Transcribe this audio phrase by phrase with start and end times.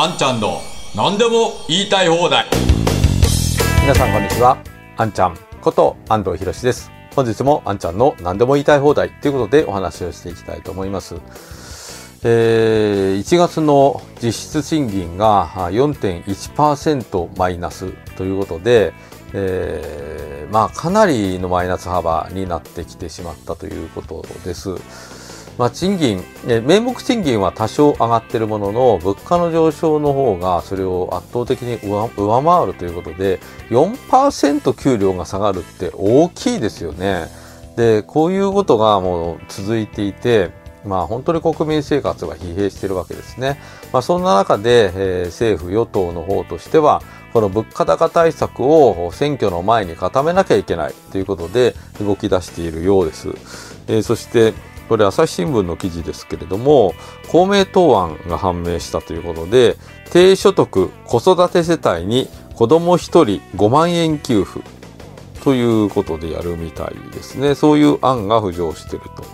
[0.00, 0.60] あんちゃんの
[0.94, 2.46] 何でも言いたい放題。
[3.82, 4.62] 皆さんこんにちは。
[4.96, 6.92] あんちゃんこと安藤博です。
[7.16, 11.16] 本日もあんちゃんの何でも言いたい放題ということでお話をしていきたいと思います。
[12.22, 18.92] えー、1月の実質賃金が4.1%マイナスということで、
[19.32, 24.76] えー、まあかなりのマイナス幅になってきてしまったということです。
[25.58, 26.22] まあ、賃金、
[26.64, 33.40] 名目賃金は多少上がってるものの、物価の上昇の方がそれを圧倒的に上回るということで、
[33.70, 37.26] 4%給料が下がるって大きいですよね。
[37.76, 40.52] で、こういうことがもう続いていて、
[40.84, 43.60] まあ本当に国民生活が疲弊しているわけですね。
[43.92, 47.02] まあそんな中で、えー、政府与党の方としては、
[47.32, 53.28] この物価高対策を選挙の前に固めなきゃいけないということで動き出しているようです。
[53.88, 54.54] えー、そして
[54.88, 56.94] これ朝日新聞の記事ですけれども
[57.30, 59.76] 公明党案が判明したということで
[60.10, 64.60] 低所得子育て世帯に子供1人5万円給付
[65.44, 67.54] ということでやるみたいですね。
[67.54, 69.24] そういう案が浮上していると、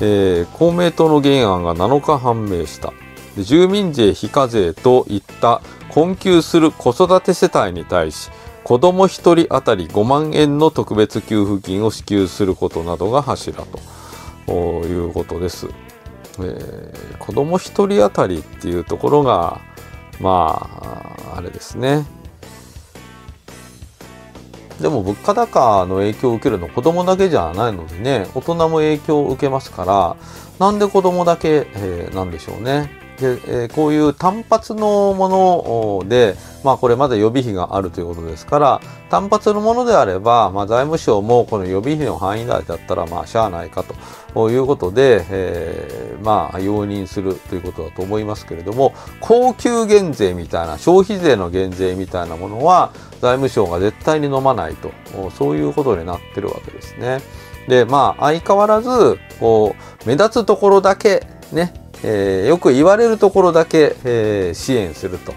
[0.00, 2.92] えー、公明党の原案が7日判明した。
[3.36, 8.30] 住民税非課税といった困窮する子育て世帯に対し
[8.64, 13.97] 子供1人当たり5万円の特別給付金を支給することなどが柱と。
[14.48, 15.68] ということです。
[16.38, 19.60] えー、子供一人当たりっていうところが、
[20.20, 22.06] まあ、あれですね。
[24.80, 30.16] でも物価高の影響を受けるの子供だけじゃないのでね、大人も影響を受けますから、
[30.58, 32.90] なんで子供だけ、えー、なんでしょうね。
[33.20, 43.84] で、えー、こういう単発のもので、まあこれまだ予備費があるということですから、単発のものであれば、まあ財務省もこの予備費の範囲内だったら、まあしゃあないか
[44.34, 54.92] ということで、えー、まあ容認するということだと思いますけれども、高級減税みたいな、消費税の減税みたいなものは、財務省が絶対に飲まないと、
[55.36, 57.20] そういうことになってるわけですね。
[57.66, 65.34] で、まあ相変わらず、こう、目立つところだけ、ね、えー、よく言われるところだけ、えー、支援すると。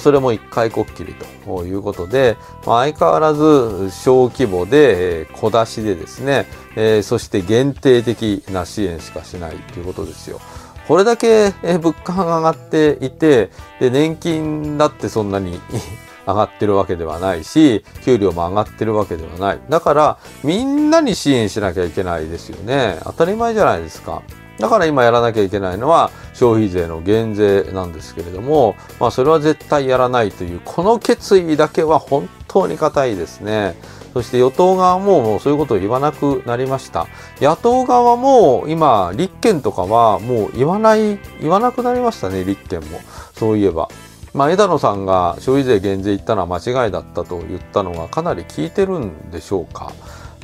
[0.00, 1.14] それも一回こっきり
[1.44, 10.40] ということで、まあ、相変わらず小規模で、えー、小出しでですね、え、そして限定的な支援しかしないということですよ。
[10.88, 15.60] これだけ、え、物価が上がっていて、で、年金だってそんなに
[16.26, 19.60] 上がってるわけではないし、給料も上がってるわけではない。
[19.68, 22.98] だから、みんなに支援しなきゃいけないですよね。
[23.04, 24.22] 当たり前じゃないですか。
[24.58, 33.74] だから今やらなきゃいけないのは消費税の減税なんですけれども、まあそれは絶対やらないという、この決意だけは本当に固いですね。
[34.12, 37.08] そして与党側ももうそういうことを言わなくなりました。
[37.40, 43.00] 野党側も今、立憲とかはもう言わない、言わなくなりましたね、立憲も。
[43.36, 43.88] そういえば。
[44.32, 49.92] まあ、枝野さんが消費税減税言ったのは間違いだったと言ったのがかなり効いてるんでしょうか。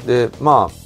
[0.04, 0.79] で、まあ、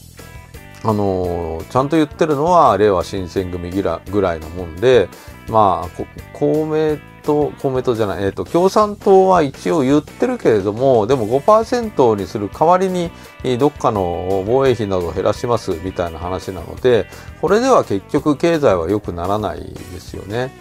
[0.84, 4.00] あのちゃんと言ってるのは令和新選組ぐら
[4.36, 5.08] いなもんで、
[5.48, 13.10] まあ、公明党、公明党じゃない、えっ、ー、と、共産党は一応言ってるけれども、でも5%にする代わりに、
[13.58, 17.06] どっかの防衛費などを減らしますみたいな話なので、
[17.40, 20.52] これでは結局経済は良くならないですよね。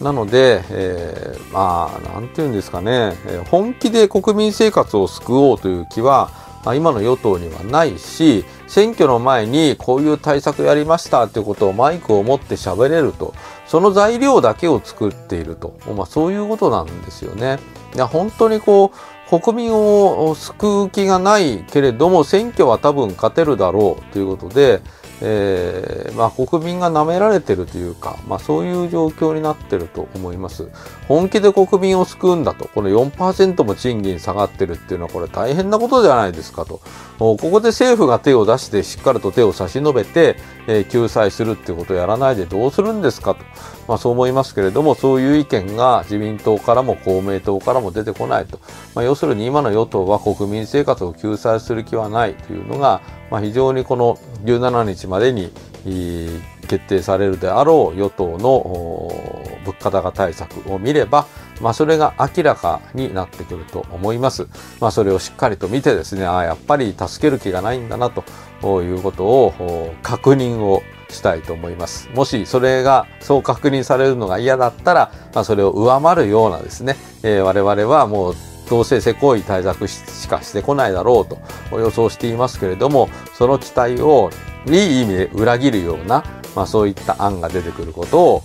[0.00, 3.14] なので、えー、まあ、なんて言うんですかね、
[3.50, 6.30] 本気で国民生活を救おうという気は、
[6.64, 13.34] まあ、今の与党にはないし、選挙の前にこういう対策やりましたということをマイクを持って喋れると、
[13.66, 17.58] その材料だけを作っていると、まあ、そういうことなんですよね。
[17.94, 24.82] いや本当にこう、国民を救う気がないけれども、選挙は多分勝てるだろうということで、
[25.22, 30.68] えー、まあ、国民が舐められてるというか、まあ、そういう状況になってると思います。
[31.08, 36.80] 本気で国民を救うんだと、この4%も賃金下がってるっていうのはこれ大変なことじゃないですかと。
[37.18, 43.40] ここで政府が手を出してしっかりと手を差し伸べて、えー、救済するっていうことをやらないでどうするんですかと。
[43.88, 48.58] まあ、そう思いますけれども、そういう意見が自民党からも公明党からも出てこないと。
[48.94, 53.00] まあ、要するに今の与党は国民生活を救済する気はないというのが、
[53.30, 55.52] まあ、非常にこの17日までに
[56.66, 59.12] 決定されるであろう与党の
[59.64, 61.26] 物価高対策を見れば、
[61.60, 64.48] まあ、それが明らかになってくると思います。
[64.80, 72.08] まあ、それをしっかりと見てですね、ああ、やっぱり助ける気がないんだなということを確認をしたいと思います。
[72.14, 78.34] もしそれがそう確認されるのが嫌だったら、まあ、それを上回るようなですね、えー、我々はもう
[78.68, 84.30] どうせせこい対策しかしてこないだろうと予想していますけれども、その期待を
[84.66, 86.24] いい意味で裏切るような、
[86.56, 88.42] まあそういった案が出てくることを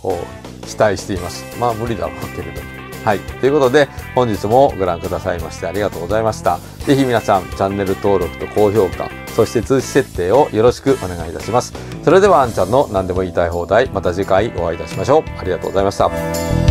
[0.67, 1.43] 期待しています。
[1.59, 2.80] まあ無理だろうけれども。
[3.03, 3.19] はい。
[3.19, 6.59] ということで、本日もご覧くださいましてありがとうございました。
[6.85, 11.73] ぜひ皆さん、チャンネル登録と高評価、そして通知設定をよろしくお願いいたします。
[12.03, 15.23] それでは、あんちゃんの何でも言いたい放題、また次回お会いいたしましょう。
[15.39, 16.70] ありがとうございました。